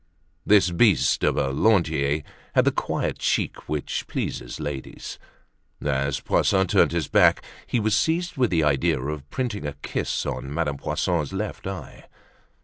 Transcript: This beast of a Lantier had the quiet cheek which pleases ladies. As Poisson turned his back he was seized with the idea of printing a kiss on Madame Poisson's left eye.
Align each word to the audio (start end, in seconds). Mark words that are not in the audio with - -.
This 0.47 0.71
beast 0.71 1.23
of 1.23 1.37
a 1.37 1.51
Lantier 1.51 2.23
had 2.55 2.65
the 2.65 2.71
quiet 2.71 3.19
cheek 3.19 3.69
which 3.69 4.07
pleases 4.07 4.59
ladies. 4.59 5.19
As 5.79 6.19
Poisson 6.19 6.65
turned 6.65 6.91
his 6.91 7.07
back 7.07 7.43
he 7.67 7.79
was 7.79 7.95
seized 7.95 8.35
with 8.35 8.49
the 8.49 8.63
idea 8.63 8.99
of 8.99 9.29
printing 9.29 9.67
a 9.67 9.73
kiss 9.83 10.25
on 10.25 10.51
Madame 10.51 10.77
Poisson's 10.77 11.33
left 11.33 11.67
eye. 11.67 12.05